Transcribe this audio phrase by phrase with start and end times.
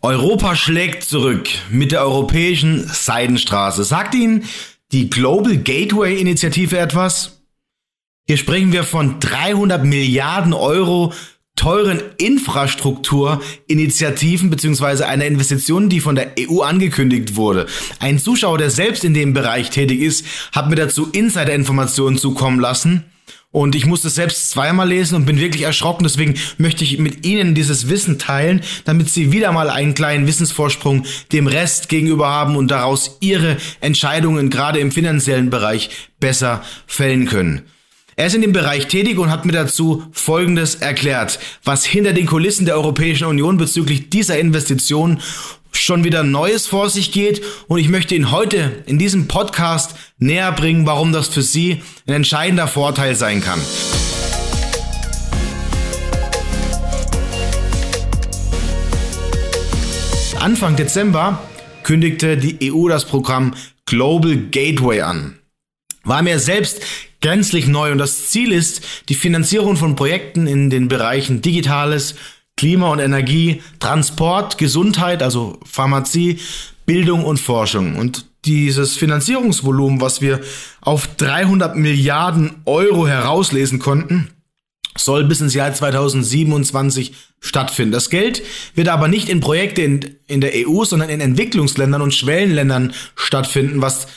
[0.00, 3.82] Europa schlägt zurück mit der europäischen Seidenstraße.
[3.82, 4.44] Sagt Ihnen
[4.92, 7.42] die Global Gateway Initiative etwas?
[8.24, 11.12] Hier sprechen wir von 300 Milliarden Euro
[11.56, 17.66] teuren Infrastrukturinitiativen beziehungsweise einer Investition, die von der EU angekündigt wurde.
[17.98, 23.02] Ein Zuschauer, der selbst in dem Bereich tätig ist, hat mir dazu Insider-Informationen zukommen lassen.
[23.50, 26.04] Und ich musste selbst zweimal lesen und bin wirklich erschrocken.
[26.04, 31.04] Deswegen möchte ich mit Ihnen dieses Wissen teilen, damit Sie wieder mal einen kleinen Wissensvorsprung
[31.32, 35.88] dem Rest gegenüber haben und daraus Ihre Entscheidungen gerade im finanziellen Bereich
[36.20, 37.62] besser fällen können.
[38.16, 42.26] Er ist in dem Bereich tätig und hat mir dazu Folgendes erklärt, was hinter den
[42.26, 45.20] Kulissen der Europäischen Union bezüglich dieser Investition
[45.78, 50.52] schon wieder Neues vor sich geht und ich möchte Ihnen heute in diesem Podcast näher
[50.52, 53.60] bringen, warum das für Sie ein entscheidender Vorteil sein kann.
[60.40, 61.42] Anfang Dezember
[61.82, 63.54] kündigte die EU das Programm
[63.86, 65.38] Global Gateway an.
[66.04, 66.80] War mir selbst
[67.20, 72.14] gänzlich neu und das Ziel ist die Finanzierung von Projekten in den Bereichen Digitales,
[72.58, 76.40] Klima und Energie, Transport, Gesundheit, also Pharmazie,
[76.86, 77.94] Bildung und Forschung.
[77.96, 80.40] Und dieses Finanzierungsvolumen, was wir
[80.80, 84.30] auf 300 Milliarden Euro herauslesen konnten,
[84.96, 87.92] soll bis ins Jahr 2027 stattfinden.
[87.92, 88.42] Das Geld
[88.74, 93.80] wird aber nicht in Projekte in, in der EU, sondern in Entwicklungsländern und Schwellenländern stattfinden,
[93.80, 94.08] was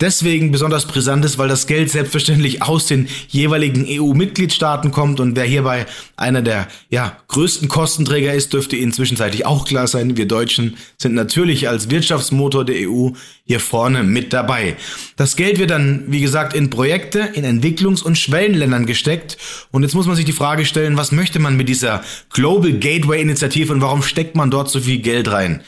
[0.00, 5.44] deswegen besonders brisant ist, weil das Geld selbstverständlich aus den jeweiligen EU-Mitgliedstaaten kommt und wer
[5.44, 10.16] hierbei einer der ja, größten Kostenträger ist, dürfte Ihnen zwischenzeitlich auch klar sein.
[10.16, 13.10] Wir Deutschen sind natürlich als Wirtschaftsmotor der EU
[13.44, 14.76] hier vorne mit dabei.
[15.16, 19.36] Das Geld wird dann, wie gesagt, in Projekte in Entwicklungs- und Schwellenländern gesteckt.
[19.70, 23.20] Und jetzt muss man sich die Frage stellen, was möchte man mit dieser Global Gateway
[23.20, 25.62] Initiative und warum steckt man dort so viel Geld rein?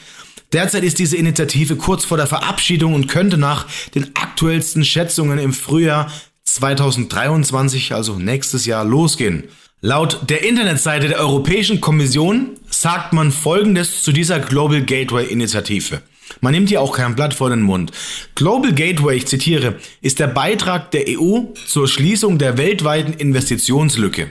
[0.53, 5.51] Derzeit ist diese Initiative kurz vor der Verabschiedung und könnte nach den aktuellsten Schätzungen im
[5.51, 6.11] Frühjahr
[6.43, 9.45] 2023, also nächstes Jahr, losgehen.
[9.81, 16.03] Laut der Internetseite der Europäischen Kommission sagt man Folgendes zu dieser Global Gateway Initiative.
[16.39, 17.91] Man nimmt hier auch kein Blatt vor den Mund.
[18.35, 24.29] Global Gateway, ich zitiere, ist der Beitrag der EU zur Schließung der weltweiten Investitionslücke.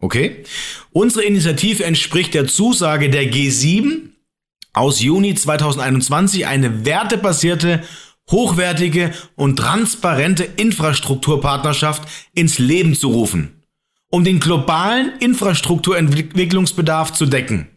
[0.00, 0.44] Okay?
[0.92, 4.10] Unsere Initiative entspricht der Zusage der G7
[4.76, 7.82] aus Juni 2021 eine wertebasierte,
[8.30, 12.02] hochwertige und transparente Infrastrukturpartnerschaft
[12.34, 13.62] ins Leben zu rufen,
[14.10, 17.68] um den globalen Infrastrukturentwicklungsbedarf zu decken.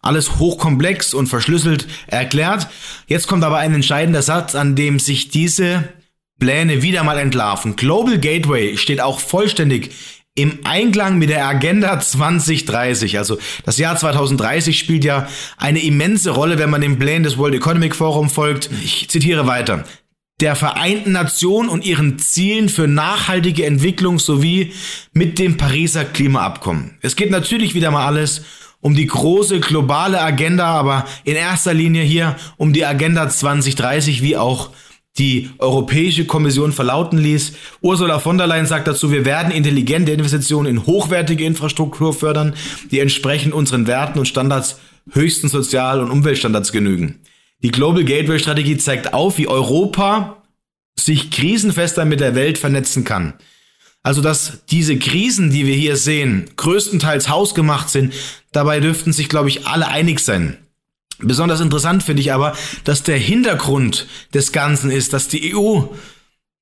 [0.00, 2.68] Alles hochkomplex und verschlüsselt erklärt.
[3.08, 5.88] Jetzt kommt aber ein entscheidender Satz, an dem sich diese
[6.38, 7.74] Pläne wieder mal entlarven.
[7.74, 9.90] Global Gateway steht auch vollständig
[10.38, 13.18] im Einklang mit der Agenda 2030.
[13.18, 17.54] Also das Jahr 2030 spielt ja eine immense Rolle, wenn man den Plänen des World
[17.54, 18.70] Economic Forum folgt.
[18.82, 19.84] Ich zitiere weiter
[20.40, 24.72] der Vereinten Nationen und ihren Zielen für nachhaltige Entwicklung sowie
[25.12, 26.96] mit dem Pariser Klimaabkommen.
[27.02, 28.42] Es geht natürlich wieder mal alles
[28.80, 34.36] um die große globale Agenda, aber in erster Linie hier um die Agenda 2030 wie
[34.36, 34.70] auch
[35.16, 37.52] die Europäische Kommission verlauten ließ.
[37.80, 42.54] Ursula von der Leyen sagt dazu, wir werden intelligente Investitionen in hochwertige Infrastruktur fördern,
[42.90, 44.78] die entsprechend unseren Werten und Standards
[45.10, 47.20] höchsten Sozial- und Umweltstandards genügen.
[47.62, 50.42] Die Global Gateway Strategie zeigt auf, wie Europa
[50.96, 53.34] sich krisenfester mit der Welt vernetzen kann.
[54.02, 58.14] Also, dass diese Krisen, die wir hier sehen, größtenteils hausgemacht sind,
[58.52, 60.56] dabei dürften sich, glaube ich, alle einig sein.
[61.20, 65.82] Besonders interessant finde ich aber, dass der Hintergrund des Ganzen ist, dass die EU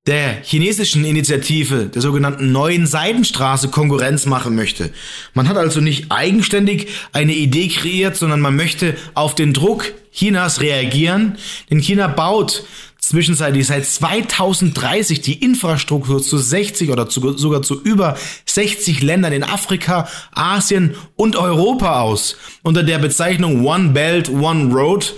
[0.06, 4.93] der chinesischen Initiative, der sogenannten neuen Seidenstraße, Konkurrenz machen möchte.
[5.34, 10.61] Man hat also nicht eigenständig eine Idee kreiert, sondern man möchte auf den Druck Chinas
[10.61, 11.37] reagieren.
[11.71, 12.65] Denn China baut
[13.06, 19.44] zwischenzeitlich seit 2030 die Infrastruktur zu 60 oder zu, sogar zu über 60 Ländern in
[19.44, 22.37] Afrika, Asien und Europa aus.
[22.62, 25.15] Unter der Bezeichnung One Belt, One Road.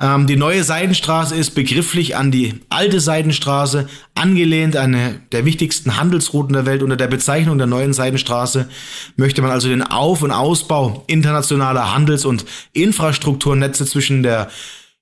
[0.00, 6.52] Ähm, die neue Seidenstraße ist begrifflich an die alte Seidenstraße angelehnt, eine der wichtigsten Handelsrouten
[6.52, 6.84] der Welt.
[6.84, 8.68] Unter der Bezeichnung der neuen Seidenstraße
[9.16, 14.50] möchte man also den Auf- und Ausbau internationaler Handels- und Infrastrukturnetze zwischen der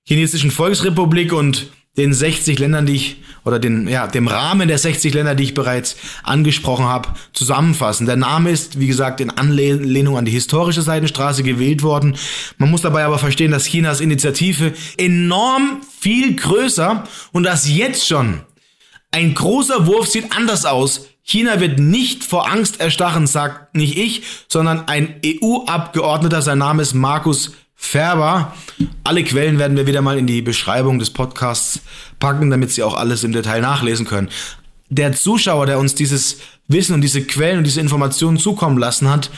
[0.03, 1.67] chinesischen Volksrepublik und
[1.97, 5.53] den 60 Ländern, die ich, oder den, ja, dem Rahmen der 60 Länder, die ich
[5.53, 8.07] bereits angesprochen habe, zusammenfassen.
[8.07, 12.15] Der Name ist, wie gesagt, in Anlehnung an die historische Seidenstraße gewählt worden.
[12.57, 18.41] Man muss dabei aber verstehen, dass Chinas Initiative enorm viel größer und dass jetzt schon
[19.11, 21.07] ein großer Wurf sieht anders aus.
[21.21, 26.95] China wird nicht vor Angst erstarren, sagt nicht ich, sondern ein EU-Abgeordneter, sein Name ist
[26.95, 27.51] Markus
[27.83, 28.53] Färber.
[29.03, 31.81] Alle Quellen werden wir wieder mal in die Beschreibung des Podcasts
[32.17, 34.29] packen, damit Sie auch alles im Detail nachlesen können.
[34.89, 36.37] Der Zuschauer, der uns dieses
[36.69, 39.29] Wissen und diese Quellen und diese Informationen zukommen lassen hat,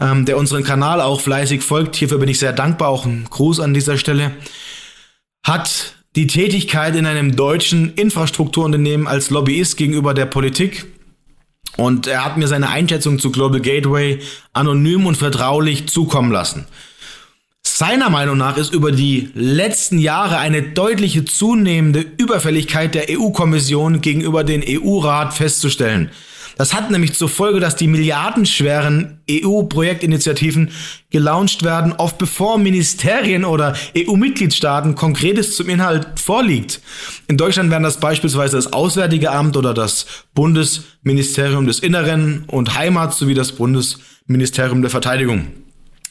[0.00, 3.58] ähm, der unseren Kanal auch fleißig folgt, hierfür bin ich sehr dankbar, auch ein Gruß
[3.58, 4.30] an dieser Stelle,
[5.44, 10.86] hat die Tätigkeit in einem deutschen Infrastrukturunternehmen als Lobbyist gegenüber der Politik
[11.76, 14.20] und er hat mir seine Einschätzung zu Global Gateway
[14.52, 16.66] anonym und vertraulich zukommen lassen.
[17.82, 24.44] Seiner Meinung nach ist über die letzten Jahre eine deutliche zunehmende Überfälligkeit der EU-Kommission gegenüber
[24.44, 26.12] dem EU-Rat festzustellen.
[26.56, 30.70] Das hat nämlich zur Folge, dass die milliardenschweren EU-Projektinitiativen
[31.10, 36.80] gelauncht werden, oft bevor Ministerien oder EU-Mitgliedstaaten Konkretes zum Inhalt vorliegt.
[37.26, 43.12] In Deutschland wären das beispielsweise das Auswärtige Amt oder das Bundesministerium des Inneren und Heimat
[43.12, 45.61] sowie das Bundesministerium der Verteidigung.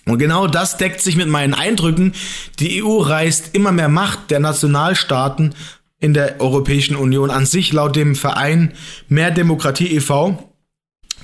[0.06, 2.14] Und genau das deckt sich mit meinen Eindrücken.
[2.60, 5.54] Die EU reißt immer mehr Macht der Nationalstaaten
[6.00, 7.72] in der Europäischen Union an sich.
[7.72, 8.74] Laut dem Verein
[9.08, 10.52] Mehr Demokratie e.V.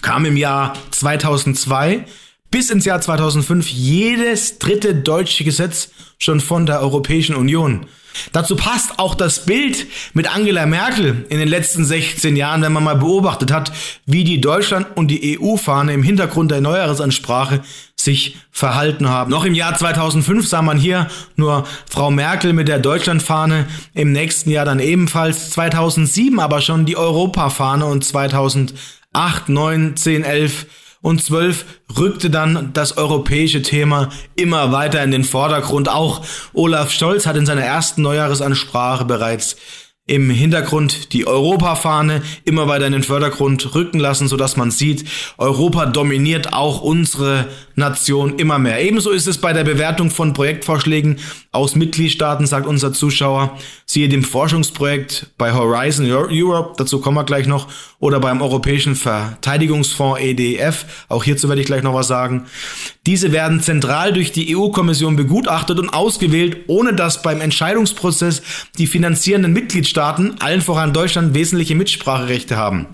[0.01, 2.05] kam im Jahr 2002
[2.49, 7.87] bis ins Jahr 2005 jedes dritte deutsche Gesetz schon von der Europäischen Union.
[8.31, 12.83] Dazu passt auch das Bild mit Angela Merkel in den letzten 16 Jahren, wenn man
[12.83, 13.71] mal beobachtet hat,
[14.05, 17.61] wie die Deutschland- und die EU-Fahne im Hintergrund der Neujahresansprache
[18.07, 19.29] sich verhalten haben.
[19.29, 24.49] Noch im Jahr 2005 sah man hier nur Frau Merkel mit der Deutschlandfahne, im nächsten
[24.49, 30.67] Jahr dann ebenfalls 2007 aber schon die Europafahne und 2008, 9, 10, 11
[31.01, 31.65] und 12
[31.97, 34.07] rückte dann das europäische Thema
[34.37, 35.89] immer weiter in den Vordergrund.
[35.89, 36.21] Auch
[36.53, 39.57] Olaf Scholz hat in seiner ersten Neujahresansprache bereits
[40.07, 45.05] im Hintergrund die Europafahne immer weiter in den Vordergrund rücken lassen, sodass man sieht,
[45.37, 48.83] Europa dominiert auch unsere Nation immer mehr.
[48.83, 51.19] Ebenso ist es bei der Bewertung von Projektvorschlägen
[51.51, 57.45] aus Mitgliedstaaten, sagt unser Zuschauer, siehe dem Forschungsprojekt bei Horizon Europe, dazu kommen wir gleich
[57.45, 57.67] noch,
[57.99, 62.47] oder beim Europäischen Verteidigungsfonds EDF, auch hierzu werde ich gleich noch was sagen.
[63.05, 68.41] Diese werden zentral durch die EU-Kommission begutachtet und ausgewählt, ohne dass beim Entscheidungsprozess
[68.79, 72.87] die finanzierenden Mitgliedstaaten, allen voran Deutschland, wesentliche Mitspracherechte haben.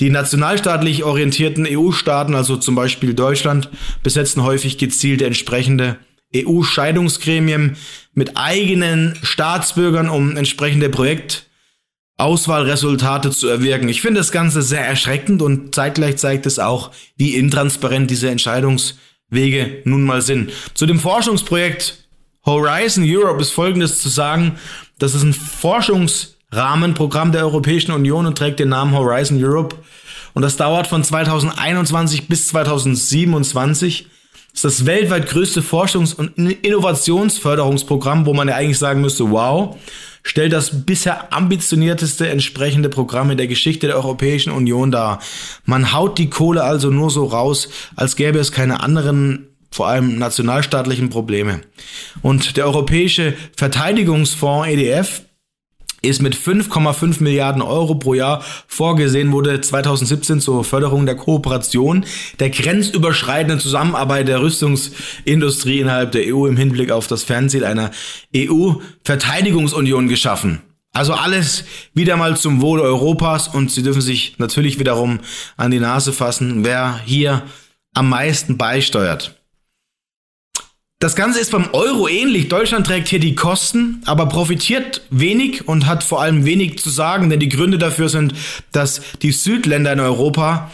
[0.00, 3.70] Die nationalstaatlich orientierten EU-Staaten, also zum Beispiel Deutschland,
[4.02, 5.98] besetzen häufig gezielt entsprechende
[6.34, 7.76] EU-Scheidungsgremien
[8.12, 13.88] mit eigenen Staatsbürgern, um entsprechende Projektauswahlresultate zu erwirken.
[13.88, 19.82] Ich finde das Ganze sehr erschreckend und zeitgleich zeigt es auch, wie intransparent diese Entscheidungswege
[19.84, 20.50] nun mal sind.
[20.74, 22.06] Zu dem Forschungsprojekt
[22.46, 24.58] Horizon Europe ist Folgendes zu sagen.
[24.98, 29.74] Das ist ein Forschungsrahmenprogramm der Europäischen Union und trägt den Namen Horizon Europe.
[30.36, 34.06] Und das dauert von 2021 bis 2027
[34.52, 39.78] ist das weltweit größte Forschungs- und Innovationsförderungsprogramm, wo man ja eigentlich sagen müsste, wow,
[40.22, 45.20] stellt das bisher ambitionierteste entsprechende Programm in der Geschichte der Europäischen Union dar.
[45.64, 50.18] Man haut die Kohle also nur so raus, als gäbe es keine anderen vor allem
[50.18, 51.62] nationalstaatlichen Probleme.
[52.20, 55.22] Und der Europäische Verteidigungsfonds EDF
[56.02, 62.04] ist mit 5,5 Milliarden Euro pro Jahr vorgesehen, wurde 2017 zur Förderung der Kooperation,
[62.38, 67.90] der grenzüberschreitenden Zusammenarbeit der Rüstungsindustrie innerhalb der EU im Hinblick auf das Fernziel einer
[68.34, 70.62] EU-Verteidigungsunion geschaffen.
[70.92, 75.20] Also alles wieder mal zum Wohle Europas und Sie dürfen sich natürlich wiederum
[75.58, 77.42] an die Nase fassen, wer hier
[77.92, 79.35] am meisten beisteuert.
[80.98, 82.48] Das Ganze ist beim Euro ähnlich.
[82.48, 87.28] Deutschland trägt hier die Kosten, aber profitiert wenig und hat vor allem wenig zu sagen,
[87.28, 88.32] denn die Gründe dafür sind,
[88.72, 90.70] dass die Südländer in Europa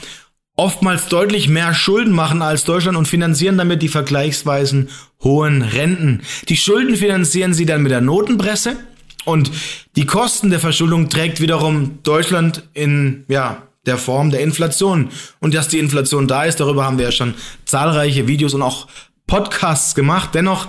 [0.54, 4.86] oftmals deutlich mehr Schulden machen als Deutschland und finanzieren damit die vergleichsweise
[5.24, 6.22] hohen Renten.
[6.48, 8.76] Die Schulden finanzieren sie dann mit der Notenpresse
[9.24, 9.50] und
[9.96, 15.08] die Kosten der Verschuldung trägt wiederum Deutschland in, ja, der Form der Inflation.
[15.40, 18.86] Und dass die Inflation da ist, darüber haben wir ja schon zahlreiche Videos und auch
[19.32, 20.34] Podcasts gemacht.
[20.34, 20.68] Dennoch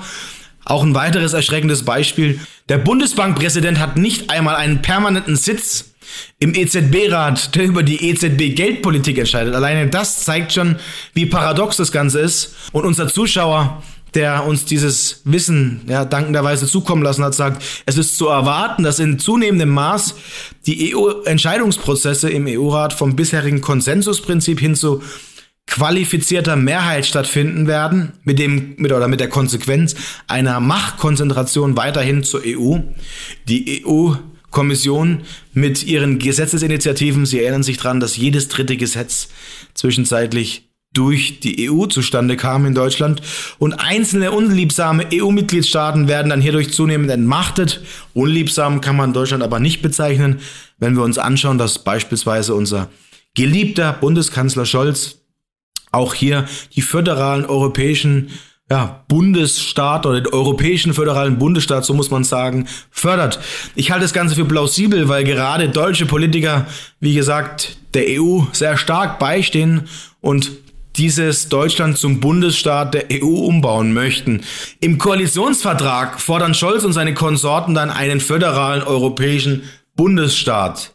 [0.64, 2.40] auch ein weiteres erschreckendes Beispiel.
[2.70, 5.92] Der Bundesbankpräsident hat nicht einmal einen permanenten Sitz
[6.40, 9.54] im EZB-Rat, der über die EZB-Geldpolitik entscheidet.
[9.54, 10.78] Alleine das zeigt schon,
[11.14, 12.56] wie paradox das Ganze ist.
[12.72, 18.18] Und unser Zuschauer, der uns dieses Wissen ja, dankenderweise zukommen lassen hat, sagt, es ist
[18.18, 20.16] zu erwarten, dass in zunehmendem Maß
[20.68, 25.02] die EU-Entscheidungsprozesse im EU-Rat vom bisherigen Konsensusprinzip hin zu
[25.68, 29.96] qualifizierter Mehrheit stattfinden werden, mit dem, mit oder mit der Konsequenz
[30.28, 32.78] einer Machtkonzentration weiterhin zur EU.
[33.48, 39.30] Die EU-Kommission mit ihren Gesetzesinitiativen, Sie erinnern sich daran, dass jedes dritte Gesetz
[39.74, 43.22] zwischenzeitlich durch die EU zustande kamen in Deutschland
[43.58, 47.82] und einzelne unliebsame EU-Mitgliedstaaten werden dann hierdurch zunehmend entmachtet.
[48.14, 50.40] Unliebsam kann man Deutschland aber nicht bezeichnen,
[50.78, 52.90] wenn wir uns anschauen, dass beispielsweise unser
[53.34, 55.23] geliebter Bundeskanzler Scholz
[55.94, 56.46] auch hier
[56.76, 58.30] die föderalen europäischen
[58.70, 63.40] ja, Bundesstaat oder den europäischen föderalen Bundesstaat, so muss man sagen, fördert.
[63.76, 66.66] Ich halte das Ganze für plausibel, weil gerade deutsche Politiker,
[67.00, 69.88] wie gesagt, der EU sehr stark beistehen
[70.22, 70.52] und
[70.96, 74.42] dieses Deutschland zum Bundesstaat der EU umbauen möchten.
[74.80, 79.64] Im Koalitionsvertrag fordern Scholz und seine Konsorten dann einen föderalen europäischen
[79.96, 80.93] Bundesstaat.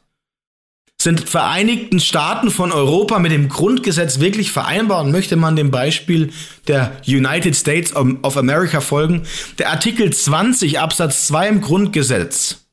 [1.01, 6.33] Sind Vereinigten Staaten von Europa mit dem Grundgesetz wirklich vereinbar und möchte man dem Beispiel
[6.67, 9.23] der United States of America folgen?
[9.59, 12.65] Der Artikel 20 Absatz 2 im Grundgesetz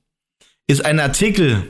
[0.66, 1.68] ist ein Artikel,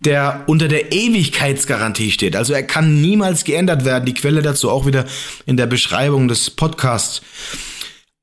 [0.00, 2.34] der unter der Ewigkeitsgarantie steht.
[2.34, 4.04] Also er kann niemals geändert werden.
[4.04, 5.04] Die Quelle dazu auch wieder
[5.46, 7.22] in der Beschreibung des Podcasts.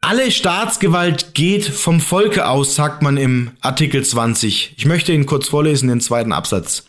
[0.02, 4.74] Alle Staatsgewalt geht vom Volke aus, sagt man im Artikel 20.
[4.76, 6.84] Ich möchte ihn kurz vorlesen, den zweiten Absatz.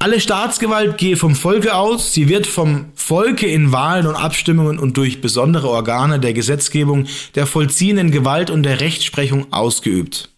[0.00, 4.96] Alle Staatsgewalt gehe vom Volke aus, sie wird vom Volke in Wahlen und Abstimmungen und
[4.96, 10.30] durch besondere Organe der Gesetzgebung, der vollziehenden Gewalt und der Rechtsprechung ausgeübt.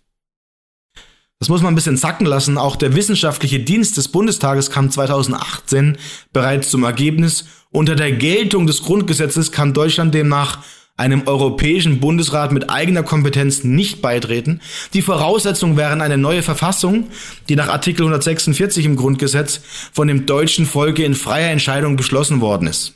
[1.40, 2.56] Das muss man ein bisschen zacken lassen.
[2.56, 5.98] Auch der wissenschaftliche Dienst des Bundestages kam 2018
[6.32, 10.64] bereits zum Ergebnis, unter der Geltung des Grundgesetzes kann Deutschland demnach
[11.00, 14.60] einem europäischen Bundesrat mit eigener Kompetenz nicht beitreten.
[14.92, 17.08] Die Voraussetzungen wären eine neue Verfassung,
[17.48, 22.68] die nach Artikel 146 im Grundgesetz von dem deutschen Volke in freier Entscheidung beschlossen worden
[22.68, 22.94] ist.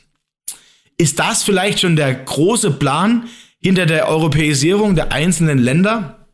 [0.97, 3.23] Ist das vielleicht schon der große Plan
[3.59, 6.27] hinter der Europäisierung der einzelnen Länder?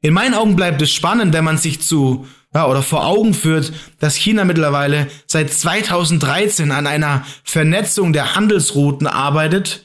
[0.00, 3.72] In meinen Augen bleibt es spannend, wenn man sich zu ja, oder vor Augen führt,
[4.00, 9.84] dass China mittlerweile seit 2013 an einer Vernetzung der Handelsrouten arbeitet,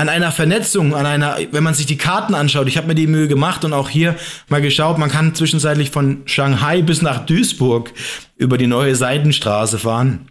[0.00, 3.06] an einer Vernetzung, an einer, wenn man sich die Karten anschaut, ich habe mir die
[3.06, 4.16] Mühe gemacht und auch hier
[4.48, 7.92] mal geschaut, man kann zwischenzeitlich von Shanghai bis nach Duisburg
[8.38, 10.30] über die neue Seidenstraße fahren.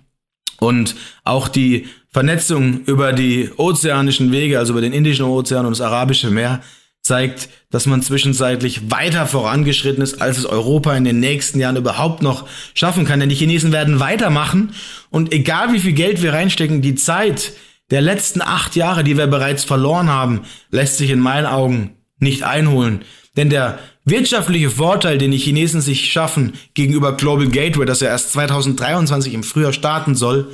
[0.59, 5.81] Und auch die Vernetzung über die ozeanischen Wege, also über den Indischen Ozean und das
[5.81, 6.61] Arabische Meer,
[7.03, 12.23] zeigt, dass man zwischenzeitlich weiter vorangeschritten ist, als es Europa in den nächsten Jahren überhaupt
[12.23, 13.19] noch schaffen kann.
[13.19, 14.73] Denn die Chinesen werden weitermachen
[15.11, 17.53] und egal wie viel Geld wir reinstecken, die Zeit
[17.91, 22.43] der letzten acht Jahre, die wir bereits verloren haben, lässt sich in meinen Augen nicht
[22.43, 23.01] einholen.
[23.35, 28.33] Denn der wirtschaftliche Vorteil, den die Chinesen sich schaffen gegenüber Global Gateway, das ja erst
[28.33, 30.49] 2023 im Frühjahr starten soll,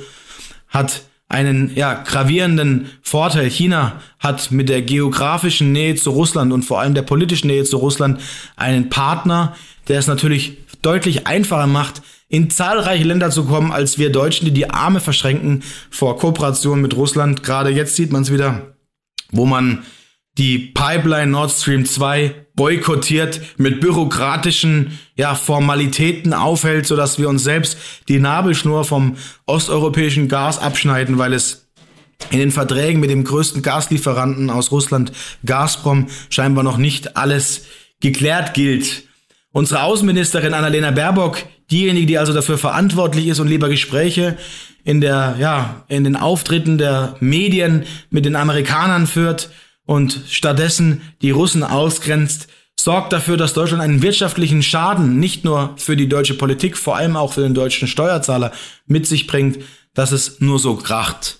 [0.68, 3.50] hat einen ja, gravierenden Vorteil.
[3.50, 7.78] China hat mit der geografischen Nähe zu Russland und vor allem der politischen Nähe zu
[7.78, 8.20] Russland
[8.56, 9.56] einen Partner,
[9.88, 14.52] der es natürlich deutlich einfacher macht, in zahlreiche Länder zu kommen, als wir Deutschen, die
[14.52, 17.42] die Arme verschränken vor Kooperation mit Russland.
[17.42, 18.76] Gerade jetzt sieht man es wieder,
[19.30, 19.84] wo man
[20.38, 27.78] die Pipeline Nord Stream 2 boykottiert, mit bürokratischen ja, Formalitäten aufhält, sodass wir uns selbst
[28.08, 29.16] die Nabelschnur vom
[29.46, 31.68] osteuropäischen Gas abschneiden, weil es
[32.30, 35.12] in den Verträgen mit dem größten Gaslieferanten aus Russland,
[35.44, 37.66] Gazprom, scheinbar noch nicht alles
[38.00, 39.04] geklärt gilt.
[39.56, 41.38] Unsere Außenministerin Annalena Baerbock,
[41.70, 44.36] diejenige, die also dafür verantwortlich ist und lieber Gespräche
[44.84, 49.48] in der, ja, in den Auftritten der Medien mit den Amerikanern führt,
[49.86, 52.48] und stattdessen die Russen ausgrenzt,
[52.78, 57.16] sorgt dafür, dass Deutschland einen wirtschaftlichen Schaden nicht nur für die deutsche Politik, vor allem
[57.16, 58.52] auch für den deutschen Steuerzahler
[58.86, 59.60] mit sich bringt,
[59.94, 61.38] dass es nur so kracht.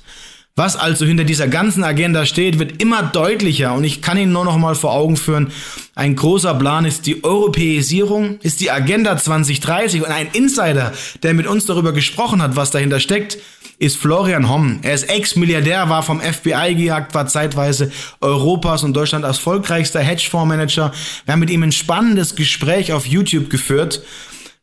[0.58, 4.46] Was also hinter dieser ganzen Agenda steht, wird immer deutlicher und ich kann Ihnen nur
[4.46, 5.52] noch mal vor Augen führen,
[5.94, 11.46] ein großer Plan ist die Europäisierung, ist die Agenda 2030 und ein Insider, der mit
[11.46, 13.36] uns darüber gesprochen hat, was dahinter steckt,
[13.78, 14.78] ist Florian Homm.
[14.80, 20.90] Er ist Ex-Milliardär, war vom FBI gejagt, war zeitweise Europas und Deutschland erfolgreichster Hedgefondsmanager.
[21.26, 24.02] Wir haben mit ihm ein spannendes Gespräch auf YouTube geführt.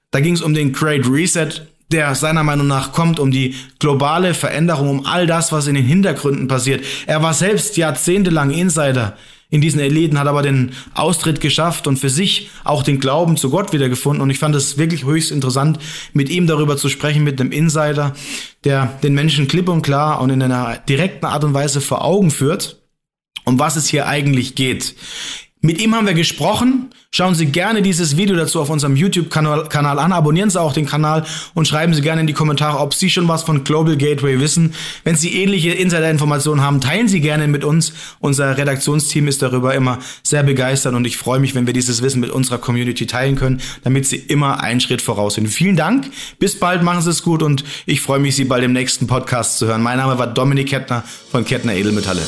[0.10, 4.34] Da ging es um den Great Reset, der seiner Meinung nach kommt, um die globale
[4.34, 6.84] Veränderung, um all das, was in den Hintergründen passiert.
[7.06, 9.16] Er war selbst jahrzehntelang Insider
[9.54, 13.52] in diesen Eliten, hat aber den Austritt geschafft und für sich auch den Glauben zu
[13.52, 14.24] Gott wiedergefunden.
[14.24, 15.78] Und ich fand es wirklich höchst interessant,
[16.12, 18.16] mit ihm darüber zu sprechen, mit einem Insider,
[18.64, 22.32] der den Menschen klipp und klar und in einer direkten Art und Weise vor Augen
[22.32, 22.82] führt,
[23.46, 24.96] um was es hier eigentlich geht.
[25.66, 26.90] Mit ihm haben wir gesprochen.
[27.10, 30.12] Schauen Sie gerne dieses Video dazu auf unserem YouTube-Kanal an.
[30.12, 33.30] Abonnieren Sie auch den Kanal und schreiben Sie gerne in die Kommentare, ob Sie schon
[33.30, 34.74] was von Global Gateway wissen.
[35.06, 37.94] Wenn Sie ähnliche Insider-Informationen haben, teilen Sie gerne mit uns.
[38.20, 42.20] Unser Redaktionsteam ist darüber immer sehr begeistert und ich freue mich, wenn wir dieses Wissen
[42.20, 45.48] mit unserer Community teilen können, damit Sie immer einen Schritt voraus sind.
[45.48, 46.12] Vielen Dank.
[46.40, 46.84] Bis bald.
[46.84, 49.82] Machen Sie es gut und ich freue mich, Sie bald im nächsten Podcast zu hören.
[49.82, 52.24] Mein Name war Dominik Kettner von Kettner Edelmetalle.